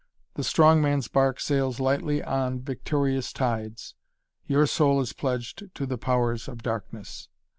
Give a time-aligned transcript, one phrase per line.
[0.33, 3.93] The strong man's bark sails lightly on victorious tides.
[4.47, 7.29] Your soul is pledged to the Powers of Darkness."